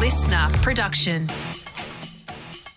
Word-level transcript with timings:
listener 0.00 0.48
production. 0.62 1.28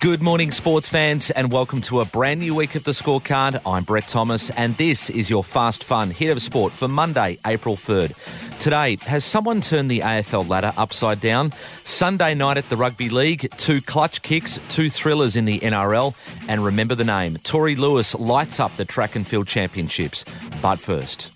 Good 0.01 0.21
morning, 0.21 0.51
sports 0.51 0.89
fans, 0.89 1.31
and 1.31 1.53
welcome 1.53 1.79
to 1.83 2.01
a 2.01 2.05
brand 2.05 2.41
new 2.41 2.53
week 2.53 2.75
of 2.75 2.83
the 2.83 2.91
scorecard. 2.91 3.61
I'm 3.65 3.85
Brett 3.85 4.09
Thomas, 4.09 4.49
and 4.49 4.75
this 4.75 5.09
is 5.09 5.29
your 5.29 5.41
fast, 5.41 5.85
fun 5.85 6.11
hit 6.11 6.31
of 6.31 6.41
sport 6.41 6.73
for 6.73 6.89
Monday, 6.89 7.37
April 7.47 7.77
3rd. 7.77 8.13
Today, 8.59 8.97
has 9.03 9.23
someone 9.23 9.61
turned 9.61 9.89
the 9.89 10.01
AFL 10.01 10.49
ladder 10.49 10.73
upside 10.75 11.21
down? 11.21 11.53
Sunday 11.75 12.35
night 12.35 12.57
at 12.57 12.67
the 12.67 12.75
Rugby 12.75 13.07
League, 13.07 13.49
two 13.55 13.79
clutch 13.79 14.21
kicks, 14.21 14.59
two 14.67 14.89
thrillers 14.89 15.37
in 15.37 15.45
the 15.45 15.59
NRL, 15.59 16.13
and 16.49 16.65
remember 16.65 16.93
the 16.93 17.05
name 17.05 17.35
Torrie 17.35 17.77
Lewis 17.77 18.13
lights 18.15 18.59
up 18.59 18.75
the 18.75 18.83
track 18.83 19.15
and 19.15 19.25
field 19.25 19.47
championships. 19.47 20.25
But 20.61 20.77
first. 20.77 21.32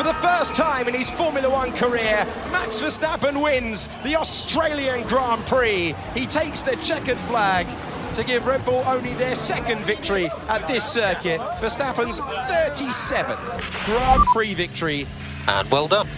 For 0.00 0.04
the 0.04 0.14
first 0.14 0.54
time 0.54 0.88
in 0.88 0.94
his 0.94 1.10
Formula 1.10 1.50
One 1.50 1.72
career, 1.72 2.26
Max 2.50 2.80
Verstappen 2.80 3.42
wins 3.42 3.86
the 4.02 4.16
Australian 4.16 5.06
Grand 5.06 5.44
Prix. 5.44 5.94
He 6.14 6.24
takes 6.24 6.62
the 6.62 6.74
checkered 6.76 7.18
flag 7.18 7.66
to 8.14 8.24
give 8.24 8.46
Red 8.46 8.64
Bull 8.64 8.82
only 8.86 9.12
their 9.12 9.34
second 9.34 9.78
victory 9.80 10.30
at 10.48 10.66
this 10.66 10.90
circuit. 10.90 11.38
Verstappen's 11.60 12.18
37th 12.18 13.84
Grand 13.84 14.22
Prix 14.32 14.54
victory. 14.54 15.06
And 15.46 15.70
well 15.70 15.86
done. 15.86 16.08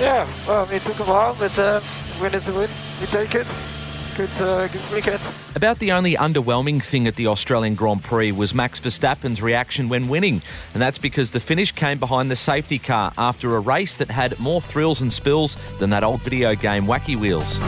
Yeah, 0.00 0.26
well, 0.48 0.66
it 0.70 0.80
took 0.80 0.98
a 1.00 1.04
while, 1.04 1.36
but 1.38 1.58
uh, 1.58 1.82
win 2.18 2.34
is 2.34 2.48
a 2.48 2.54
win. 2.54 2.70
We 3.02 3.06
take 3.08 3.34
it. 3.34 3.75
Good, 4.16 4.30
uh, 4.40 4.66
good. 4.68 5.20
About 5.56 5.78
the 5.78 5.92
only 5.92 6.14
underwhelming 6.14 6.82
thing 6.82 7.06
at 7.06 7.16
the 7.16 7.26
Australian 7.26 7.74
Grand 7.74 8.02
Prix 8.02 8.32
was 8.32 8.54
Max 8.54 8.80
Verstappen's 8.80 9.42
reaction 9.42 9.90
when 9.90 10.08
winning, 10.08 10.40
and 10.72 10.80
that's 10.80 10.96
because 10.96 11.32
the 11.32 11.40
finish 11.40 11.70
came 11.70 11.98
behind 11.98 12.30
the 12.30 12.36
safety 12.36 12.78
car 12.78 13.12
after 13.18 13.56
a 13.56 13.60
race 13.60 13.98
that 13.98 14.10
had 14.10 14.38
more 14.38 14.62
thrills 14.62 15.02
and 15.02 15.12
spills 15.12 15.56
than 15.80 15.90
that 15.90 16.02
old 16.02 16.22
video 16.22 16.54
game 16.54 16.86
Wacky 16.86 17.14
Wheels. 17.14 17.60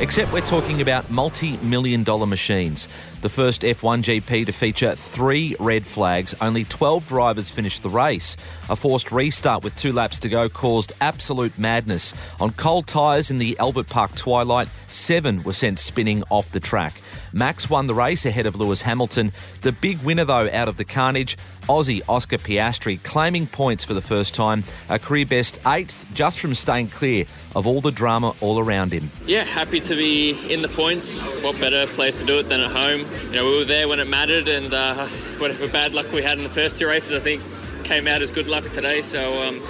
Except 0.00 0.32
we're 0.32 0.40
talking 0.40 0.80
about 0.80 1.10
multi 1.10 1.58
million 1.58 2.04
dollar 2.04 2.24
machines. 2.24 2.88
The 3.20 3.28
first 3.28 3.60
F1 3.60 4.02
GP 4.02 4.46
to 4.46 4.52
feature 4.52 4.94
three 4.94 5.54
red 5.60 5.84
flags, 5.84 6.34
only 6.40 6.64
12 6.64 7.06
drivers 7.06 7.50
finished 7.50 7.82
the 7.82 7.90
race. 7.90 8.34
A 8.70 8.76
forced 8.76 9.12
restart 9.12 9.62
with 9.62 9.76
two 9.76 9.92
laps 9.92 10.18
to 10.20 10.30
go 10.30 10.48
caused 10.48 10.94
absolute 11.02 11.58
madness. 11.58 12.14
On 12.40 12.50
cold 12.52 12.86
tyres 12.86 13.30
in 13.30 13.36
the 13.36 13.58
Albert 13.58 13.88
Park 13.88 14.14
twilight, 14.14 14.68
seven 14.86 15.42
were 15.42 15.52
sent 15.52 15.78
spinning 15.78 16.24
off 16.30 16.50
the 16.50 16.60
track. 16.60 16.94
Max 17.32 17.70
won 17.70 17.86
the 17.86 17.94
race 17.94 18.26
ahead 18.26 18.46
of 18.46 18.56
Lewis 18.56 18.82
Hamilton. 18.82 19.32
The 19.62 19.72
big 19.72 19.98
winner, 20.02 20.24
though, 20.24 20.48
out 20.52 20.68
of 20.68 20.76
the 20.76 20.84
carnage, 20.84 21.36
Aussie 21.68 22.02
Oscar 22.08 22.38
Piastri 22.38 23.02
claiming 23.02 23.46
points 23.46 23.84
for 23.84 23.94
the 23.94 24.00
first 24.00 24.34
time, 24.34 24.64
a 24.88 24.98
career 24.98 25.26
best 25.26 25.60
eighth 25.66 26.06
just 26.14 26.40
from 26.40 26.54
staying 26.54 26.88
clear 26.88 27.24
of 27.54 27.66
all 27.66 27.80
the 27.80 27.92
drama 27.92 28.34
all 28.40 28.58
around 28.58 28.92
him. 28.92 29.10
Yeah, 29.26 29.44
happy 29.44 29.80
to 29.80 29.94
be 29.94 30.52
in 30.52 30.62
the 30.62 30.68
points. 30.68 31.26
What 31.42 31.58
better 31.60 31.86
place 31.86 32.18
to 32.20 32.26
do 32.26 32.38
it 32.38 32.44
than 32.44 32.60
at 32.60 32.70
home? 32.70 33.06
You 33.26 33.36
know, 33.36 33.50
we 33.50 33.56
were 33.58 33.64
there 33.64 33.88
when 33.88 34.00
it 34.00 34.08
mattered, 34.08 34.48
and 34.48 34.72
uh, 34.72 35.06
whatever 35.38 35.68
bad 35.68 35.92
luck 35.92 36.10
we 36.12 36.22
had 36.22 36.38
in 36.38 36.44
the 36.44 36.50
first 36.50 36.78
two 36.78 36.86
races, 36.86 37.12
I 37.12 37.20
think 37.20 37.42
came 37.84 38.06
out 38.06 38.22
as 38.22 38.30
good 38.30 38.46
luck 38.46 38.64
today. 38.72 39.02
So. 39.02 39.42
Um, 39.42 39.62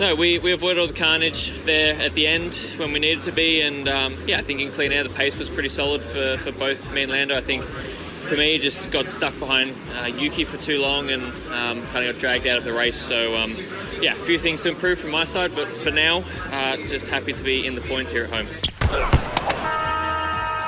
no, 0.00 0.14
we, 0.14 0.38
we 0.38 0.52
avoided 0.52 0.80
all 0.80 0.86
the 0.86 0.94
carnage 0.94 1.52
there 1.64 1.94
at 1.96 2.12
the 2.14 2.26
end 2.26 2.54
when 2.78 2.90
we 2.90 2.98
needed 2.98 3.20
to 3.24 3.32
be, 3.32 3.60
and 3.60 3.86
um, 3.86 4.16
yeah, 4.26 4.38
I 4.38 4.42
think 4.42 4.60
in 4.62 4.70
clean 4.70 4.92
air 4.92 5.04
the 5.04 5.10
pace 5.10 5.38
was 5.38 5.50
pretty 5.50 5.68
solid 5.68 6.02
for, 6.02 6.38
for 6.38 6.52
both 6.52 6.90
me 6.90 7.02
and 7.02 7.12
Lando. 7.12 7.36
I 7.36 7.42
think 7.42 7.62
for 7.62 8.34
me, 8.34 8.56
just 8.56 8.90
got 8.90 9.10
stuck 9.10 9.38
behind 9.38 9.74
uh, 9.96 10.06
Yuki 10.06 10.44
for 10.44 10.56
too 10.56 10.80
long 10.80 11.10
and 11.10 11.22
um, 11.22 11.86
kind 11.88 12.06
of 12.06 12.14
got 12.14 12.18
dragged 12.18 12.46
out 12.46 12.56
of 12.56 12.64
the 12.64 12.72
race. 12.72 12.96
So 12.96 13.36
um, 13.36 13.54
yeah, 14.00 14.14
a 14.14 14.24
few 14.24 14.38
things 14.38 14.62
to 14.62 14.70
improve 14.70 14.98
from 14.98 15.10
my 15.10 15.24
side, 15.24 15.54
but 15.54 15.68
for 15.68 15.90
now, 15.90 16.24
uh, 16.50 16.78
just 16.88 17.10
happy 17.10 17.34
to 17.34 17.44
be 17.44 17.66
in 17.66 17.74
the 17.74 17.82
points 17.82 18.10
here 18.10 18.24
at 18.24 18.30
home. 18.30 18.46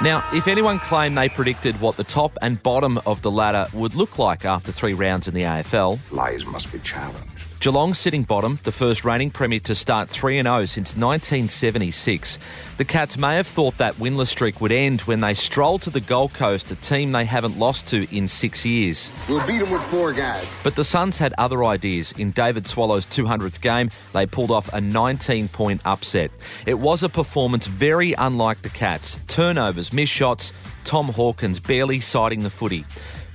Now, 0.03 0.29
if 0.35 0.47
anyone 0.47 0.79
claimed 0.81 1.17
they 1.17 1.31
predicted 1.31 1.81
what 1.81 1.97
the 1.97 2.05
top 2.05 2.37
and 2.43 2.63
bottom 2.63 2.99
of 3.07 3.23
the 3.23 3.31
ladder 3.31 3.69
would 3.73 3.95
look 3.95 4.19
like 4.19 4.45
after 4.45 4.73
three 4.73 4.93
rounds 4.93 5.27
in 5.27 5.33
the 5.33 5.43
AFL, 5.43 5.99
lies 6.11 6.45
must 6.45 6.71
be 6.71 6.81
challenged. 6.81 7.52
Geelong 7.63 7.95
sitting 7.95 8.25
bottom, 8.25 8.59
the 8.65 8.73
first 8.73 9.05
reigning 9.05 9.31
premier 9.31 9.61
to 9.61 9.75
start 9.77 10.09
3 10.09 10.43
0 10.43 10.65
since 10.65 10.97
1976. 10.97 12.41
The 12.77 12.85
Cats 12.85 13.17
may 13.17 13.37
have 13.37 13.47
thought 13.47 13.79
that 13.79 13.95
winless 13.95 14.27
streak 14.27 14.61
would 14.61 14.73
end 14.73 15.03
when 15.03 15.21
they 15.21 15.33
strolled 15.33 15.83
to 15.83 15.91
the 15.91 16.01
Gold 16.01 16.35
Coast, 16.35 16.73
a 16.73 16.75
team 16.75 17.13
they 17.13 17.25
haven't 17.25 17.61
lost 17.61 17.87
to 17.87 18.13
in 18.13 18.27
six 18.27 18.67
years. 18.67 19.17
We'll 19.29 19.47
beat 19.47 19.61
them 19.61 19.71
with 19.71 19.81
four 19.81 20.13
guys. 20.13 20.51
But 20.65 20.75
the 20.75 20.83
Suns 20.83 21.19
had 21.19 21.35
other 21.39 21.63
ideas. 21.63 22.11
In 22.11 22.33
David 22.33 22.67
Swallow's 22.67 23.07
200th 23.07 23.61
game, 23.61 23.91
they 24.13 24.27
pulled 24.27 24.51
off 24.51 24.69
a 24.73 24.81
19 24.81 25.47
point 25.47 25.83
upset. 25.85 26.33
It 26.67 26.81
was 26.81 27.05
a 27.05 27.09
performance 27.09 27.69
very 27.69 28.13
unlike 28.15 28.63
the 28.63 28.71
Cats 28.71 29.21
turnovers, 29.29 29.93
missed 29.93 30.13
shots, 30.13 30.53
Tom 30.83 31.11
Hawkins 31.11 31.61
barely 31.61 32.01
sighting 32.01 32.43
the 32.43 32.51
footy. 32.51 32.85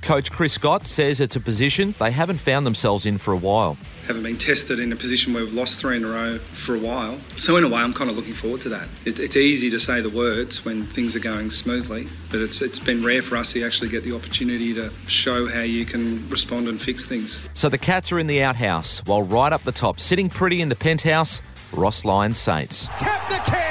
Coach 0.02 0.30
Chris 0.30 0.54
Scott 0.54 0.86
says 0.86 1.20
it's 1.20 1.36
a 1.36 1.40
position 1.40 1.94
they 1.98 2.10
haven't 2.10 2.38
found 2.38 2.64
themselves 2.64 3.04
in 3.04 3.18
for 3.18 3.32
a 3.32 3.36
while. 3.36 3.76
Haven't 4.06 4.22
been 4.22 4.38
tested 4.38 4.80
in 4.80 4.90
a 4.92 4.96
position 4.96 5.34
where 5.34 5.44
we've 5.44 5.52
lost 5.52 5.80
three 5.80 5.96
in 5.96 6.04
a 6.04 6.08
row 6.08 6.38
for 6.38 6.74
a 6.74 6.78
while. 6.78 7.18
So, 7.36 7.56
in 7.56 7.64
a 7.64 7.68
way, 7.68 7.80
I'm 7.80 7.92
kind 7.92 8.08
of 8.08 8.16
looking 8.16 8.32
forward 8.32 8.62
to 8.62 8.70
that. 8.70 8.88
It, 9.04 9.20
it's 9.20 9.36
easy 9.36 9.68
to 9.68 9.78
say 9.78 10.00
the 10.00 10.08
words 10.08 10.64
when 10.64 10.84
things 10.84 11.14
are 11.14 11.20
going 11.20 11.50
smoothly, 11.50 12.06
but 12.30 12.40
it's, 12.40 12.62
it's 12.62 12.78
been 12.78 13.04
rare 13.04 13.20
for 13.20 13.36
us 13.36 13.52
to 13.52 13.62
actually 13.62 13.90
get 13.90 14.04
the 14.04 14.14
opportunity 14.14 14.72
to 14.74 14.90
show 15.08 15.46
how 15.46 15.60
you 15.60 15.84
can 15.84 16.26
respond 16.30 16.68
and 16.68 16.80
fix 16.80 17.04
things. 17.04 17.46
So, 17.52 17.68
the 17.68 17.76
Cats 17.76 18.10
are 18.10 18.18
in 18.18 18.28
the 18.28 18.42
outhouse, 18.42 19.00
while 19.04 19.22
right 19.22 19.52
up 19.52 19.62
the 19.62 19.72
top, 19.72 20.00
sitting 20.00 20.30
pretty 20.30 20.62
in 20.62 20.70
the 20.70 20.76
penthouse, 20.76 21.42
Ross 21.72 22.06
Lyon 22.06 22.32
Saints. 22.32 22.88
Tap 22.98 23.28
the 23.28 23.50
keg, 23.50 23.67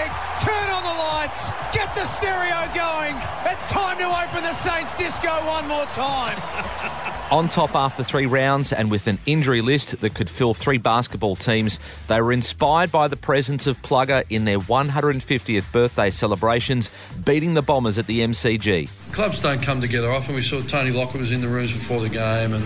the 1.97 2.05
stereo 2.05 2.55
going. 2.75 3.15
It's 3.45 3.71
time 3.71 3.97
to 3.97 4.05
open 4.05 4.43
the 4.43 4.53
Saints 4.53 4.93
disco 4.95 5.29
one 5.47 5.67
more 5.67 5.85
time. 5.85 6.37
On 7.31 7.49
top 7.49 7.75
after 7.75 8.03
three 8.03 8.27
rounds 8.27 8.71
and 8.71 8.91
with 8.91 9.07
an 9.07 9.17
injury 9.25 9.61
list 9.61 9.99
that 9.99 10.13
could 10.13 10.29
fill 10.29 10.53
three 10.53 10.77
basketball 10.77 11.35
teams, 11.35 11.79
they 12.07 12.21
were 12.21 12.31
inspired 12.31 12.91
by 12.91 13.07
the 13.07 13.17
presence 13.17 13.65
of 13.65 13.81
Plugger 13.81 14.23
in 14.29 14.45
their 14.45 14.59
150th 14.59 15.71
birthday 15.71 16.11
celebrations, 16.11 16.91
beating 17.25 17.55
the 17.55 17.63
Bombers 17.63 17.97
at 17.97 18.05
the 18.05 18.19
MCG. 18.19 18.89
Clubs 19.11 19.41
don't 19.41 19.61
come 19.61 19.81
together 19.81 20.11
often. 20.11 20.35
We 20.35 20.43
saw 20.43 20.61
Tony 20.61 20.91
Lockett 20.91 21.19
was 21.19 21.31
in 21.31 21.41
the 21.41 21.49
rooms 21.49 21.73
before 21.73 22.01
the 22.01 22.09
game, 22.09 22.53
and 22.53 22.63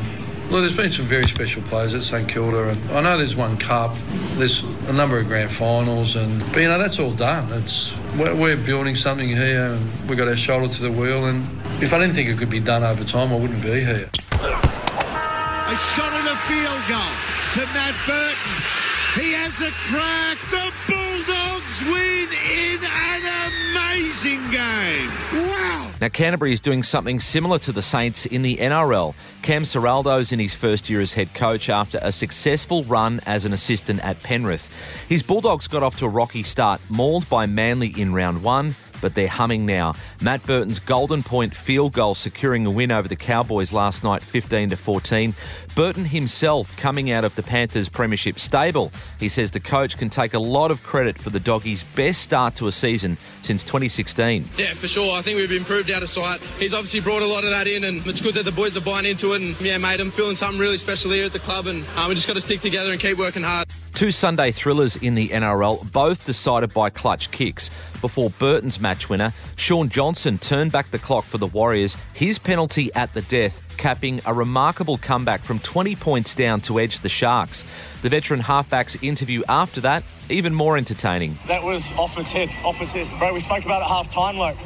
well, 0.51 0.59
there's 0.59 0.75
been 0.75 0.91
some 0.91 1.05
very 1.05 1.27
special 1.27 1.61
players 1.63 1.93
at 1.93 2.03
St 2.03 2.27
Kilda, 2.27 2.69
and 2.69 2.91
I 2.91 3.01
know 3.01 3.17
there's 3.17 3.37
one 3.37 3.57
cup, 3.57 3.95
there's 4.35 4.63
a 4.89 4.93
number 4.93 5.17
of 5.17 5.27
grand 5.27 5.49
finals, 5.49 6.17
and 6.17 6.39
but 6.51 6.61
you 6.61 6.67
know 6.67 6.77
that's 6.77 6.99
all 6.99 7.11
done. 7.11 7.51
It's 7.53 7.93
we're, 8.17 8.35
we're 8.35 8.57
building 8.57 8.95
something 8.95 9.29
here, 9.29 9.67
and 9.67 10.09
we've 10.09 10.17
got 10.17 10.27
our 10.27 10.35
shoulder 10.35 10.67
to 10.67 10.81
the 10.81 10.91
wheel. 10.91 11.27
And 11.27 11.41
if 11.81 11.93
I 11.93 11.99
didn't 11.99 12.15
think 12.15 12.27
it 12.27 12.37
could 12.37 12.49
be 12.49 12.59
done 12.59 12.83
over 12.83 13.05
time, 13.05 13.31
I 13.31 13.37
wouldn't 13.37 13.61
be 13.61 13.79
here. 13.79 14.09
A 14.11 15.75
shot 15.75 16.11
and 16.11 16.27
a 16.27 16.35
field 16.47 16.81
goal 16.89 17.11
to 17.53 17.73
Matt 17.73 17.95
Burton. 18.05 18.90
He 19.15 19.33
has 19.33 19.59
a 19.61 19.71
crack. 19.71 20.37
The 20.49 20.71
Bulldogs 20.87 21.83
win 21.83 22.29
in 22.31 22.79
an 22.81 23.51
amazing 23.51 24.39
game. 24.49 25.09
Wow. 25.49 25.91
Now, 25.99 26.07
Canterbury 26.07 26.53
is 26.53 26.61
doing 26.61 26.81
something 26.81 27.19
similar 27.19 27.59
to 27.59 27.73
the 27.73 27.81
Saints 27.81 28.25
in 28.25 28.41
the 28.41 28.55
NRL. 28.55 29.13
Cam 29.41 29.63
Ciraldo's 29.63 30.31
in 30.31 30.39
his 30.39 30.55
first 30.55 30.89
year 30.89 31.01
as 31.01 31.11
head 31.11 31.33
coach 31.33 31.69
after 31.69 31.99
a 32.01 32.11
successful 32.11 32.85
run 32.85 33.19
as 33.25 33.43
an 33.43 33.51
assistant 33.51 33.99
at 33.99 34.23
Penrith. 34.23 34.73
His 35.09 35.23
Bulldogs 35.23 35.67
got 35.67 35.83
off 35.83 35.97
to 35.97 36.05
a 36.05 36.09
rocky 36.09 36.43
start, 36.43 36.79
mauled 36.89 37.29
by 37.29 37.45
Manly 37.45 37.93
in 37.97 38.13
round 38.13 38.43
one 38.43 38.75
but 39.01 39.15
they're 39.15 39.27
humming 39.27 39.65
now. 39.65 39.95
Matt 40.21 40.45
Burton's 40.45 40.79
golden 40.79 41.23
point 41.23 41.55
field 41.55 41.93
goal 41.93 42.15
securing 42.15 42.65
a 42.65 42.71
win 42.71 42.91
over 42.91 43.07
the 43.07 43.15
Cowboys 43.15 43.73
last 43.73 44.03
night 44.03 44.21
15 44.21 44.69
to 44.69 44.77
14. 44.77 45.33
Burton 45.75 46.05
himself 46.05 46.75
coming 46.77 47.11
out 47.11 47.23
of 47.23 47.35
the 47.35 47.43
Panthers 47.43 47.89
premiership 47.89 48.39
stable. 48.39 48.91
He 49.19 49.29
says 49.29 49.51
the 49.51 49.59
coach 49.59 49.97
can 49.97 50.09
take 50.09 50.33
a 50.33 50.39
lot 50.39 50.71
of 50.71 50.83
credit 50.83 51.17
for 51.17 51.29
the 51.29 51.39
doggies' 51.39 51.83
best 51.83 52.21
start 52.21 52.55
to 52.55 52.67
a 52.67 52.71
season 52.71 53.17
since 53.41 53.63
2016. 53.63 54.45
Yeah, 54.57 54.73
for 54.73 54.87
sure. 54.87 55.15
I 55.15 55.21
think 55.21 55.37
we've 55.37 55.51
improved 55.51 55.91
out 55.91 56.03
of 56.03 56.09
sight. 56.09 56.39
He's 56.59 56.73
obviously 56.73 56.99
brought 56.99 57.21
a 57.21 57.27
lot 57.27 57.43
of 57.43 57.49
that 57.49 57.67
in 57.67 57.83
and 57.85 58.05
it's 58.05 58.21
good 58.21 58.35
that 58.35 58.45
the 58.45 58.51
boys 58.51 58.77
are 58.77 58.81
buying 58.81 59.05
into 59.05 59.33
it 59.33 59.41
and 59.41 59.59
yeah, 59.61 59.77
mate, 59.77 59.99
I'm 59.99 60.11
feeling 60.11 60.35
something 60.35 60.59
really 60.59 60.77
special 60.77 61.11
here 61.11 61.25
at 61.25 61.33
the 61.33 61.39
club 61.39 61.67
and 61.67 61.85
um, 61.97 62.09
we 62.09 62.15
just 62.15 62.27
got 62.27 62.33
to 62.33 62.41
stick 62.41 62.61
together 62.61 62.91
and 62.91 62.99
keep 62.99 63.17
working 63.17 63.43
hard. 63.43 63.67
Two 63.93 64.09
Sunday 64.09 64.51
thrillers 64.51 64.95
in 64.95 65.15
the 65.15 65.29
NRL, 65.29 65.91
both 65.91 66.25
decided 66.25 66.73
by 66.73 66.89
clutch 66.89 67.29
kicks. 67.31 67.69
Before 67.99 68.31
Burton's 68.31 68.79
match 68.79 69.09
winner, 69.09 69.31
Shaun 69.57 69.89
Johnson 69.89 70.39
turned 70.39 70.71
back 70.71 70.89
the 70.89 70.97
clock 70.97 71.23
for 71.23 71.37
the 71.37 71.45
Warriors, 71.45 71.95
his 72.13 72.39
penalty 72.39 72.91
at 72.95 73.13
the 73.13 73.21
death, 73.21 73.61
capping 73.77 74.19
a 74.25 74.33
remarkable 74.33 74.97
comeback 74.97 75.41
from 75.41 75.59
20 75.59 75.95
points 75.95 76.33
down 76.33 76.61
to 76.61 76.79
edge 76.79 77.01
the 77.01 77.09
Sharks. 77.09 77.63
The 78.01 78.09
veteran 78.09 78.39
halfback's 78.39 78.95
interview 79.03 79.43
after 79.47 79.81
that, 79.81 80.03
even 80.29 80.55
more 80.55 80.77
entertaining. 80.77 81.37
That 81.47 81.63
was 81.63 81.91
off 81.93 82.17
its 82.17 82.31
head, 82.31 82.49
off 82.63 82.81
its 82.81 82.93
head. 82.93 83.07
Bro, 83.19 83.33
we 83.33 83.39
spoke 83.39 83.65
about 83.65 83.81
it 83.81 83.87
half 83.87 84.09
time, 84.09 84.37
like, 84.37 84.57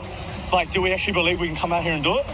like, 0.53 0.71
do 0.71 0.81
we 0.81 0.93
actually 0.93 1.13
believe 1.13 1.41
we 1.41 1.47
can 1.47 1.57
come 1.57 1.73
out 1.73 1.83
here 1.83 1.93
and 1.93 2.03
do 2.03 2.17
it? 2.19 2.25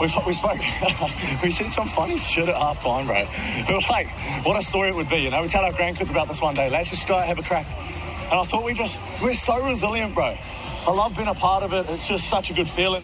We, 0.00 0.12
we 0.26 0.32
spoke, 0.32 0.58
we 1.42 1.50
said 1.50 1.72
some 1.72 1.88
funny 1.88 2.18
shit 2.18 2.48
at 2.48 2.56
half 2.56 2.82
time, 2.82 3.06
bro. 3.06 3.26
We 3.68 3.74
were 3.74 3.80
like, 3.88 4.08
what 4.44 4.58
a 4.58 4.62
story 4.62 4.90
it 4.90 4.94
would 4.94 5.08
be, 5.08 5.16
you 5.16 5.30
know? 5.30 5.42
We 5.42 5.48
tell 5.48 5.64
our 5.64 5.72
grandkids 5.72 6.10
about 6.10 6.28
this 6.28 6.40
one 6.40 6.54
day. 6.54 6.70
Let's 6.70 6.90
just 6.90 7.06
go 7.06 7.16
have 7.16 7.38
a 7.38 7.42
crack. 7.42 7.66
And 8.30 8.40
I 8.40 8.44
thought 8.44 8.64
we 8.64 8.74
just, 8.74 8.98
we're 9.22 9.34
so 9.34 9.64
resilient, 9.64 10.14
bro. 10.14 10.36
I 10.86 10.90
love 10.90 11.16
being 11.16 11.28
a 11.28 11.34
part 11.34 11.62
of 11.62 11.72
it. 11.72 11.86
It's 11.88 12.08
just 12.08 12.28
such 12.28 12.50
a 12.50 12.54
good 12.54 12.68
feeling. 12.68 13.02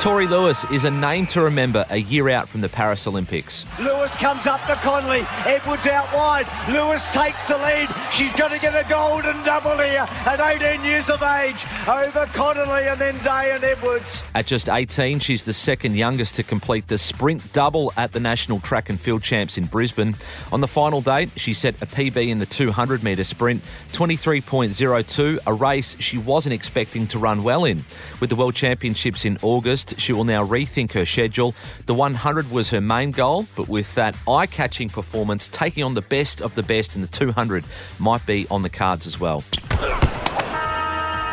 Torrie 0.00 0.30
Lewis 0.30 0.64
is 0.70 0.84
a 0.84 0.90
name 0.90 1.26
to 1.26 1.42
remember 1.42 1.84
a 1.90 1.98
year 1.98 2.30
out 2.30 2.48
from 2.48 2.62
the 2.62 2.70
Paris 2.70 3.06
Olympics. 3.06 3.66
Lewis 3.78 4.16
comes 4.16 4.46
up 4.46 4.64
to 4.66 4.74
Connolly. 4.76 5.26
Edwards 5.44 5.86
out 5.86 6.10
wide. 6.14 6.46
Lewis 6.70 7.06
takes 7.10 7.44
the 7.44 7.58
lead. 7.58 7.86
She's 8.10 8.32
going 8.32 8.50
to 8.50 8.58
get 8.58 8.74
a 8.74 8.88
golden 8.88 9.36
double 9.44 9.76
here 9.76 10.06
at 10.24 10.40
18 10.40 10.86
years 10.86 11.10
of 11.10 11.22
age 11.22 11.66
over 11.86 12.24
Connolly 12.32 12.88
and 12.88 12.98
then 12.98 13.18
Day 13.22 13.52
and 13.54 13.62
Edwards. 13.62 14.24
At 14.34 14.46
just 14.46 14.70
18, 14.70 15.18
she's 15.18 15.42
the 15.42 15.52
second 15.52 15.94
youngest 15.94 16.34
to 16.36 16.44
complete 16.44 16.88
the 16.88 16.96
sprint 16.96 17.52
double 17.52 17.92
at 17.98 18.12
the 18.12 18.20
National 18.20 18.58
Track 18.58 18.88
and 18.88 18.98
Field 18.98 19.22
Champs 19.22 19.58
in 19.58 19.66
Brisbane. 19.66 20.16
On 20.50 20.62
the 20.62 20.68
final 20.68 21.02
date, 21.02 21.28
she 21.36 21.52
set 21.52 21.74
a 21.82 21.86
PB 21.86 22.26
in 22.26 22.38
the 22.38 22.46
200 22.46 23.02
metre 23.02 23.22
sprint, 23.22 23.62
23.02, 23.92 25.40
a 25.46 25.52
race 25.52 25.94
she 26.00 26.16
wasn't 26.16 26.54
expecting 26.54 27.06
to 27.08 27.18
run 27.18 27.42
well 27.42 27.66
in. 27.66 27.84
With 28.18 28.30
the 28.30 28.36
World 28.36 28.54
Championships 28.54 29.26
in 29.26 29.36
August, 29.42 29.89
she 29.98 30.12
will 30.12 30.24
now 30.24 30.46
rethink 30.46 30.92
her 30.92 31.06
schedule. 31.06 31.54
The 31.86 31.94
100 31.94 32.50
was 32.50 32.70
her 32.70 32.80
main 32.80 33.10
goal, 33.10 33.46
but 33.56 33.68
with 33.68 33.94
that 33.94 34.16
eye 34.28 34.46
catching 34.46 34.88
performance, 34.88 35.48
taking 35.48 35.84
on 35.84 35.94
the 35.94 36.02
best 36.02 36.42
of 36.42 36.54
the 36.54 36.62
best 36.62 36.94
in 36.96 37.02
the 37.02 37.08
200 37.08 37.64
might 37.98 38.24
be 38.26 38.46
on 38.50 38.62
the 38.62 38.70
cards 38.70 39.06
as 39.06 39.18
well. 39.18 39.42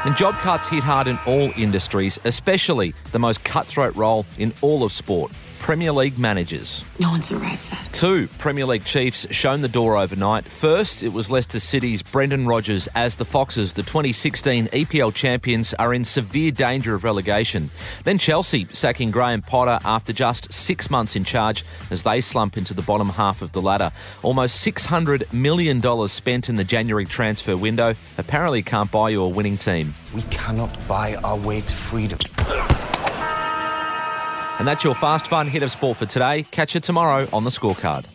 And 0.05 0.15
job 0.15 0.35
cuts 0.35 0.69
hit 0.69 0.83
hard 0.83 1.07
in 1.07 1.19
all 1.25 1.51
industries, 1.57 2.19
especially 2.23 2.93
the 3.11 3.19
most 3.19 3.43
cutthroat 3.43 3.95
role 3.95 4.25
in 4.37 4.53
all 4.61 4.83
of 4.83 4.91
sport 4.91 5.31
Premier 5.59 5.91
League 5.91 6.17
managers. 6.17 6.83
No 6.99 7.09
one 7.09 7.21
survives 7.21 7.69
that. 7.69 7.89
Two 7.91 8.27
Premier 8.37 8.65
League 8.65 8.85
chiefs 8.85 9.27
shown 9.31 9.61
the 9.61 9.67
door 9.67 9.97
overnight. 9.97 10.45
First, 10.45 11.03
it 11.03 11.13
was 11.13 11.29
Leicester 11.29 11.59
City's 11.59 12.01
Brendan 12.01 12.47
Rodgers 12.47 12.87
as 12.95 13.15
the 13.15 13.25
Foxes, 13.25 13.73
the 13.73 13.83
2016 13.83 14.67
EPL 14.67 15.13
champions, 15.13 15.73
are 15.75 15.93
in 15.93 16.03
severe 16.03 16.51
danger 16.51 16.95
of 16.95 17.03
relegation. 17.03 17.69
Then 18.03 18.17
Chelsea 18.17 18.67
sacking 18.71 19.11
Graham 19.11 19.41
Potter 19.41 19.79
after 19.85 20.13
just 20.13 20.51
six 20.51 20.89
months 20.89 21.15
in 21.15 21.23
charge 21.23 21.65
as 21.91 22.03
they 22.03 22.21
slump 22.21 22.57
into 22.57 22.73
the 22.73 22.81
bottom 22.81 23.09
half 23.09 23.41
of 23.41 23.51
the 23.51 23.61
ladder. 23.61 23.91
Almost 24.23 24.65
$600 24.65 25.33
million 25.33 26.07
spent 26.07 26.49
in 26.49 26.55
the 26.55 26.63
January 26.63 27.05
transfer 27.05 27.57
window 27.57 27.95
apparently 28.17 28.61
can't 28.61 28.91
buy 28.91 29.09
you 29.09 29.23
a 29.23 29.27
winning 29.27 29.57
team. 29.57 29.93
We 30.15 30.21
cannot 30.23 30.87
buy 30.87 31.15
our 31.15 31.37
way 31.37 31.61
to 31.61 31.73
freedom. 31.73 32.19
And 34.59 34.67
that's 34.67 34.83
your 34.83 34.95
fast, 34.95 35.27
fun 35.27 35.47
hit 35.47 35.63
of 35.63 35.71
sport 35.71 35.97
for 35.97 36.05
today. 36.05 36.43
Catch 36.43 36.75
you 36.75 36.81
tomorrow 36.81 37.27
on 37.31 37.43
the 37.43 37.49
scorecard. 37.49 38.05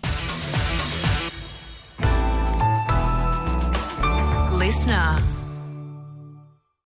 Listener. 4.58 5.41